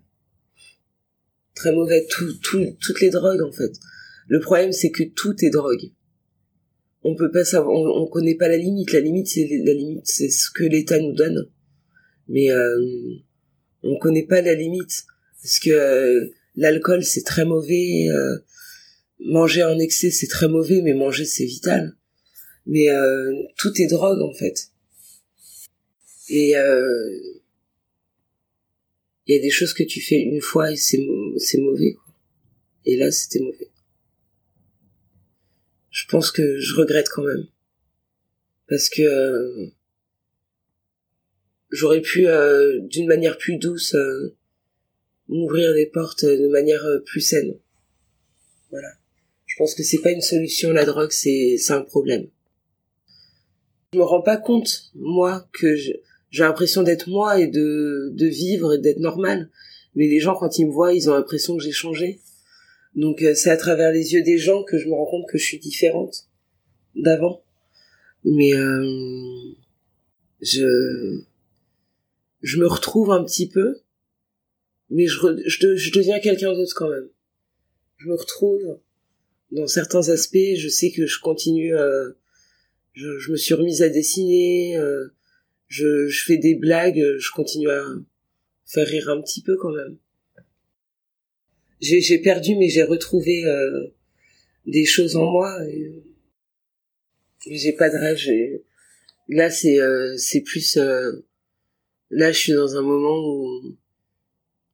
très 1.57 1.73
mauvais. 1.73 2.07
Tout, 2.09 2.33
tout, 2.35 2.65
toutes 2.81 3.01
les 3.01 3.11
drogues, 3.11 3.43
en 3.43 3.51
fait. 3.51 3.73
Le 4.29 4.39
problème, 4.39 4.71
c'est 4.71 4.91
que 4.91 5.03
tout 5.03 5.35
est 5.45 5.51
drogue. 5.51 5.91
On 7.03 7.17
peut 7.17 7.31
pas 7.33 7.45
savoir, 7.45 7.75
on, 7.75 8.03
on 8.03 8.07
connaît 8.07 8.37
pas 8.37 8.49
la 8.49 8.57
limite. 8.57 8.93
La 8.93 9.01
limite, 9.01 9.27
c'est 9.27 9.49
la 9.65 9.73
limite, 9.73 10.07
c'est 10.07 10.29
ce 10.29 10.51
que 10.55 10.65
l'État 10.65 11.01
nous 11.01 11.15
donne. 11.15 11.51
Mais 12.29 12.51
euh, 12.51 12.79
on 13.83 13.99
connaît 13.99 14.27
pas 14.27 14.41
la 14.41 14.55
limite 14.55 15.05
parce 15.41 15.59
que 15.61 16.33
l'alcool, 16.57 17.05
c'est 17.05 17.23
très 17.23 17.45
mauvais. 17.45 18.09
Euh, 18.09 18.39
manger 19.21 19.63
en 19.63 19.79
excès, 19.79 20.11
c'est 20.11 20.27
très 20.27 20.49
mauvais, 20.49 20.83
mais 20.83 20.95
manger, 20.95 21.25
c'est 21.25 21.45
vital. 21.45 21.97
Mais 22.67 22.91
euh, 22.91 23.33
tout 23.57 23.73
est 23.81 23.87
drogue, 23.87 24.21
en 24.21 24.33
fait. 24.33 24.71
Et 26.29 26.57
euh, 26.57 27.19
il 29.27 29.35
y 29.35 29.39
a 29.39 29.43
des 29.43 29.51
choses 29.51 29.73
que 29.73 29.85
tu 29.85 30.01
fais 30.01 30.21
une 30.21 30.41
fois 30.41 30.73
et 30.73 30.77
c'est 30.77 30.99
mauvais 31.59 31.93
quoi. 31.93 32.15
Et 32.85 32.97
là 32.97 33.13
c'était 33.13 33.39
mauvais. 33.39 33.71
Je 35.91 36.07
pense 36.07 36.33
que 36.33 36.59
je 36.59 36.75
regrette 36.75 37.09
quand 37.09 37.23
même 37.23 37.47
parce 38.69 38.89
que 38.89 39.71
j'aurais 41.71 42.01
pu 42.01 42.27
d'une 42.89 43.07
manière 43.07 43.39
plus 43.39 43.57
douce 43.57 43.95
m'ouvrir 45.29 45.75
des 45.75 45.87
portes 45.87 46.25
de 46.25 46.49
manière 46.49 46.85
plus 47.05 47.21
saine. 47.21 47.55
Voilà. 48.71 48.89
Je 49.47 49.57
pense 49.57 49.75
que 49.75 49.83
c'est 49.83 50.03
pas 50.03 50.11
une 50.11 50.21
solution 50.21 50.71
la 50.73 50.85
drogue, 50.85 51.13
c'est 51.13 51.57
c'est 51.59 51.73
un 51.73 51.83
problème. 51.83 52.27
Je 53.93 53.99
me 53.99 54.05
rends 54.05 54.23
pas 54.23 54.37
compte 54.37 54.91
moi 54.95 55.49
que 55.53 55.75
j'ai 55.75 56.03
l'impression 56.33 56.83
d'être 56.83 57.09
moi 57.09 57.41
et 57.41 57.47
de, 57.47 58.11
de 58.13 58.27
vivre 58.27 58.75
et 58.75 58.79
d'être 58.79 58.99
normal. 58.99 59.49
Mais 59.95 60.09
les 60.09 60.21
gens, 60.21 60.35
quand 60.35 60.59
ils 60.59 60.67
me 60.67 60.73
voient, 60.73 60.93
ils 60.93 61.09
ont 61.09 61.15
l'impression 61.15 61.57
que 61.57 61.63
j'ai 61.63 61.73
changé. 61.73 62.21
Donc 62.95 63.23
euh, 63.23 63.35
c'est 63.35 63.51
à 63.51 63.57
travers 63.57 63.93
les 63.93 64.13
yeux 64.13 64.23
des 64.23 64.39
gens 64.39 64.63
que 64.63 64.79
je 64.79 64.89
me 64.89 64.95
rends 64.95 65.07
compte 65.07 65.29
que 65.29 65.39
je 65.39 65.45
suis 65.45 65.59
différente 65.59 66.29
d'avant. 66.95 67.43
Mais 68.25 68.53
euh, 68.55 69.53
je 70.43 71.21
je 72.43 72.59
me 72.59 72.67
retrouve 72.67 73.11
un 73.11 73.25
petit 73.25 73.49
peu, 73.49 73.81
mais 74.91 75.07
je, 75.07 75.19
je, 75.47 75.77
je 75.77 75.93
deviens 75.93 76.21
quelqu'un 76.21 76.53
d'autre 76.53 76.75
quand 76.75 76.89
même. 76.89 77.09
Je 77.99 78.09
me 78.09 78.15
retrouve 78.15 78.79
dans 79.53 79.67
certains 79.67 80.09
aspects. 80.09 80.55
Je 80.57 80.69
sais 80.69 80.91
que 80.91 81.07
je 81.07 81.21
continue. 81.21 81.75
Euh, 81.77 82.11
je, 82.93 83.19
je, 83.19 83.33
me 83.33 83.37
suis 83.37 83.55
remise 83.55 83.83
à 83.83 83.89
dessiner. 83.89 84.77
Euh, 84.77 85.09
je, 85.69 86.07
je 86.09 86.25
fais 86.25 86.37
des 86.37 86.55
blagues, 86.55 87.03
je 87.19 87.31
continue 87.33 87.71
à 87.71 87.85
faire 88.65 88.87
rire 88.87 89.09
un 89.11 89.21
petit 89.21 89.43
peu 89.43 89.57
quand 89.57 89.73
même. 89.73 89.97
J'ai, 91.81 92.19
perdu, 92.19 92.57
mais 92.57 92.69
j'ai 92.69 92.83
retrouvé 92.83 93.45
euh, 93.45 93.89
des 94.67 94.85
choses 94.85 95.17
en 95.17 95.31
moi. 95.31 95.59
Et, 95.69 96.03
j'ai 97.47 97.73
pas 97.73 97.91
de 97.91 97.97
rêve. 97.97 98.17
J'ai... 98.17 98.65
Là, 99.29 99.51
c'est 99.51 99.79
euh, 99.79 100.17
c'est 100.17 100.41
plus. 100.41 100.79
Euh, 100.79 101.13
là, 102.11 102.33
je 102.33 102.39
suis 102.39 102.53
dans 102.53 102.77
un 102.77 102.83
moment 102.83 103.19
où 103.19 103.77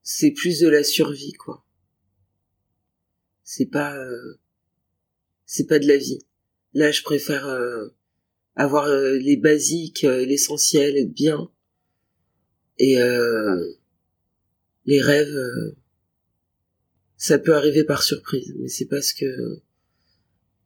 c'est 0.03 0.31
plus 0.33 0.61
de 0.61 0.69
la 0.69 0.83
survie, 0.85 1.33
quoi. 1.33 1.65
C'est 3.45 3.67
pas. 3.67 3.97
Euh, 3.97 4.39
c'est 5.47 5.67
pas 5.67 5.79
de 5.79 5.87
la 5.87 5.99
vie. 5.99 6.21
Là, 6.73 6.91
je 6.91 7.03
préfère 7.03 7.47
avoir 8.57 8.87
euh, 8.87 9.19
les 9.19 9.37
basiques, 9.37 10.05
euh, 10.05 10.25
l'essentiel, 10.25 10.97
être 10.97 11.13
bien. 11.13 11.51
Et 12.79 13.01
euh, 13.01 13.79
les 14.87 15.01
rêves, 15.01 15.37
ça 17.17 17.39
peut 17.39 17.55
arriver 17.55 17.85
par 17.85 18.03
surprise, 18.03 18.55
mais 18.59 18.69
c'est 18.69 18.87
parce 18.87 19.13
que 19.13 19.61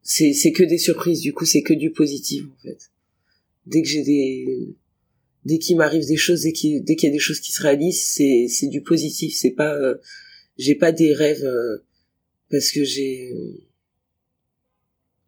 c'est 0.02 0.32
c'est 0.32 0.52
que 0.52 0.62
des 0.62 0.78
surprises. 0.78 1.20
Du 1.20 1.34
coup, 1.34 1.44
c'est 1.44 1.62
que 1.62 1.74
du 1.74 1.90
positif 1.90 2.44
en 2.46 2.62
fait. 2.62 2.90
Dès 3.66 3.82
que 3.82 3.88
j'ai 3.88 4.04
des 4.04 4.76
dès 5.46 5.58
qu'il 5.58 5.76
m'arrive 5.76 6.06
des 6.06 6.16
choses, 6.16 6.42
dès 6.42 6.52
qu'il 6.52 6.84
y 6.84 7.06
a 7.06 7.10
des 7.10 7.18
choses 7.18 7.40
qui 7.40 7.52
se 7.52 7.62
réalisent, 7.62 8.04
c'est 8.04 8.46
c'est 8.48 8.68
du 8.68 8.82
positif. 8.82 9.34
C'est 9.34 9.52
pas 9.52 9.74
j'ai 10.58 10.74
pas 10.74 10.92
des 10.92 11.14
rêves 11.14 11.48
parce 12.50 12.70
que 12.70 12.84
j'ai 12.84 13.32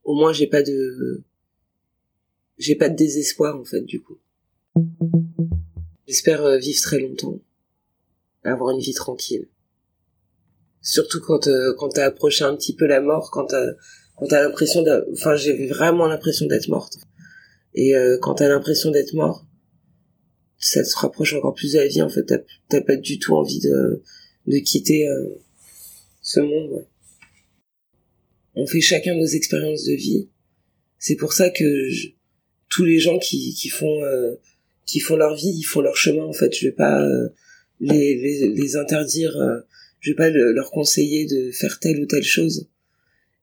au 0.05 0.15
moins 0.15 0.33
j'ai 0.33 0.47
pas 0.47 0.63
de 0.63 1.23
j'ai 2.59 2.75
pas 2.75 2.89
de 2.89 2.97
désespoir 2.97 3.59
en 3.59 3.65
fait 3.65 3.83
du 3.83 4.01
coup. 4.01 4.19
J'espère 6.07 6.43
euh, 6.45 6.59
vivre 6.59 6.81
très 6.81 7.01
longtemps, 7.01 7.41
avoir 8.43 8.75
une 8.75 8.81
vie 8.81 8.95
tranquille. 8.95 9.47
Surtout 10.81 11.21
quand 11.21 11.47
euh, 11.47 11.75
quand 11.77 11.91
t'as 11.91 12.07
approché 12.07 12.45
un 12.45 12.57
petit 12.57 12.75
peu 12.75 12.87
la 12.87 13.01
mort, 13.01 13.31
quand 13.31 13.47
t'as 13.47 13.73
quand 14.17 14.27
t'as 14.27 14.43
l'impression 14.43 14.85
enfin 15.13 15.37
j'ai 15.37 15.67
vraiment 15.67 16.07
l'impression 16.07 16.47
d'être 16.47 16.69
morte. 16.69 16.99
Et 17.75 17.95
euh, 17.95 18.19
quand 18.21 18.37
t'as 18.37 18.49
l'impression 18.49 18.91
d'être 18.91 19.13
mort, 19.13 19.47
ça 20.59 20.83
te 20.83 20.97
rapproche 20.97 21.35
encore 21.35 21.55
plus 21.55 21.73
de 21.73 21.79
la 21.79 21.87
vie 21.87 22.03
en 22.03 22.09
fait. 22.09 22.27
T'as 22.69 22.81
pas 22.81 22.97
du 22.97 23.19
tout 23.19 23.35
envie 23.35 23.61
de 23.61 24.03
de 24.47 24.59
quitter 24.59 25.07
euh, 25.07 25.29
ce 26.23 26.41
monde. 26.41 26.87
On 28.55 28.67
fait 28.67 28.81
chacun 28.81 29.15
nos 29.15 29.27
expériences 29.27 29.85
de 29.85 29.95
vie. 29.95 30.29
C'est 30.99 31.17
pour 31.17 31.33
ça 31.33 31.51
que 31.51 31.89
je, 31.89 32.09
tous 32.69 32.85
les 32.85 32.99
gens 32.99 33.19
qui, 33.19 33.55
qui 33.55 33.69
font 33.69 34.05
euh, 34.05 34.35
qui 34.87 35.01
font 35.01 35.17
leur 35.17 35.35
vie, 35.35 35.53
ils 35.55 35.65
font 35.65 35.81
leur 35.81 35.97
chemin 35.97 36.25
en 36.25 36.33
fait. 36.33 36.55
Je 36.55 36.67
vais 36.67 36.73
pas 36.73 37.03
euh, 37.03 37.29
les, 37.81 38.17
les, 38.17 38.49
les 38.49 38.77
interdire, 38.77 39.37
euh, 39.37 39.61
je 40.01 40.11
vais 40.11 40.17
pas 40.17 40.31
leur 40.31 40.71
conseiller 40.71 41.27
de 41.27 41.51
faire 41.53 41.79
telle 41.79 42.01
ou 42.01 42.07
telle 42.07 42.25
chose. 42.25 42.69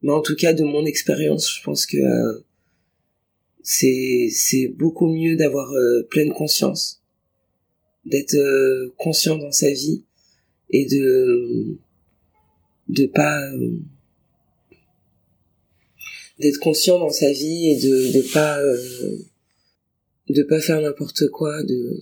Mais 0.02 0.12
en 0.12 0.22
tout 0.22 0.36
cas, 0.36 0.54
de 0.54 0.64
mon 0.64 0.86
expérience, 0.86 1.52
je 1.56 1.64
pense 1.64 1.86
que 1.86 1.98
c'est 3.64 4.30
c'est 4.32 4.68
beaucoup 4.68 5.08
mieux 5.08 5.36
d'avoir 5.36 5.72
pleine 6.10 6.32
conscience, 6.32 7.02
d'être 8.06 8.38
conscient 8.98 9.38
dans 9.38 9.52
sa 9.52 9.72
vie 9.72 10.04
et 10.70 10.86
de 10.86 11.78
de 12.90 13.06
pas 13.08 13.52
d'être 16.40 16.60
conscient 16.60 17.00
dans 17.00 17.10
sa 17.10 17.32
vie 17.32 17.72
et 17.72 17.76
de 17.78 18.14
de 18.14 18.34
pas 18.34 18.60
euh, 18.62 19.18
de 20.30 20.44
pas 20.44 20.60
faire 20.60 20.82
n'importe 20.82 21.28
quoi 21.30 21.64
de 21.64 22.02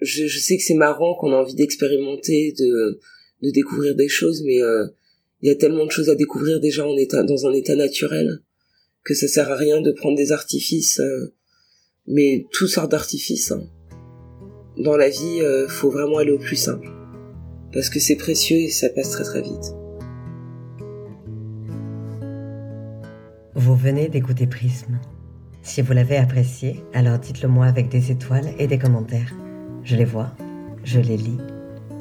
je, 0.00 0.26
je 0.26 0.38
sais 0.38 0.56
que 0.56 0.62
c'est 0.62 0.74
marrant 0.74 1.14
qu'on 1.14 1.32
a 1.32 1.36
envie 1.36 1.54
d'expérimenter 1.54 2.52
de 2.52 3.00
de 3.42 3.50
découvrir 3.50 3.94
des 3.94 4.08
choses 4.08 4.42
mais 4.44 4.62
euh, 4.62 4.86
il 5.42 5.48
y 5.48 5.50
a 5.50 5.56
tellement 5.56 5.86
de 5.86 5.90
choses 5.90 6.10
à 6.10 6.14
découvrir 6.14 6.58
déjà 6.60 6.86
en 6.86 6.96
état 6.96 7.22
dans 7.22 7.46
un 7.46 7.52
état 7.52 7.76
naturel 7.76 8.40
que 9.04 9.14
ça 9.14 9.28
sert 9.28 9.50
à 9.50 9.56
rien 9.56 9.80
de 9.80 9.92
prendre 9.92 10.16
des 10.16 10.32
artifices 10.32 11.00
euh, 11.00 11.32
mais 12.06 12.46
toutes 12.50 12.70
sortes 12.70 12.90
d'artifices 12.90 13.52
hein. 13.52 13.68
Dans 14.78 14.96
la 14.96 15.08
vie 15.08 15.40
faut 15.68 15.90
vraiment 15.90 16.18
aller 16.18 16.32
au 16.32 16.38
plus 16.38 16.56
simple 16.56 16.88
parce 17.72 17.90
que 17.90 18.00
c'est 18.00 18.16
précieux 18.16 18.56
et 18.56 18.68
ça 18.68 18.88
passe 18.88 19.10
très 19.10 19.24
très 19.24 19.42
vite 19.42 19.74
Vous 23.58 23.74
venez 23.74 24.08
d'écouter 24.08 24.46
Prisme. 24.46 25.00
Si 25.62 25.82
vous 25.82 25.92
l'avez 25.92 26.16
apprécié, 26.16 26.84
alors 26.94 27.18
dites-le 27.18 27.48
moi 27.48 27.66
avec 27.66 27.88
des 27.88 28.12
étoiles 28.12 28.54
et 28.56 28.68
des 28.68 28.78
commentaires. 28.78 29.34
Je 29.82 29.96
les 29.96 30.04
vois, 30.04 30.30
je 30.84 31.00
les 31.00 31.16
lis, 31.16 31.40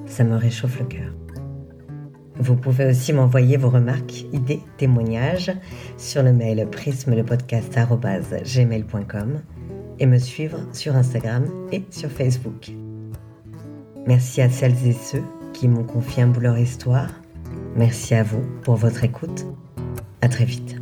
ça 0.06 0.24
me 0.24 0.36
réchauffe 0.36 0.78
le 0.80 0.86
cœur. 0.86 1.16
Vous 2.40 2.56
pouvez 2.56 2.86
aussi 2.86 3.12
m'envoyer 3.12 3.58
vos 3.58 3.72
remarques, 3.72 4.26
idées, 4.32 4.62
témoignages 4.78 5.52
sur 5.98 6.22
le 6.22 6.32
mail 6.32 6.68
prismelepodcast.gmail.com 6.70 9.42
et 10.00 10.06
me 10.06 10.18
suivre 10.18 10.60
sur 10.74 10.96
Instagram 10.96 11.46
et 11.72 11.84
sur 11.90 12.10
Facebook. 12.10 12.72
Merci 14.06 14.42
à 14.42 14.50
celles 14.50 14.88
et 14.88 14.94
ceux 14.94 15.24
qui 15.54 15.68
m'ont 15.68 15.84
confié 15.84 16.24
un 16.24 16.28
bout 16.28 16.40
leur 16.40 16.58
histoire. 16.58 17.10
Merci 17.76 18.16
à 18.16 18.24
vous 18.24 18.42
pour 18.64 18.76
votre 18.76 19.04
écoute. 19.04 19.46
À 20.22 20.30
très 20.30 20.46
vite. 20.46 20.77